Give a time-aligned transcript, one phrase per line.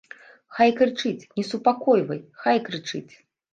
[0.59, 3.07] Хай крычыць, не супакойвай, хай крычыць.